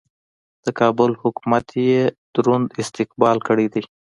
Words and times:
د 0.65 0.67
کابل 0.79 1.11
حکومت 1.21 1.65
یې 1.87 2.01
دروند 2.35 2.67
استقبال 2.81 3.37
کړی 3.47 3.67
دی. 3.73 3.83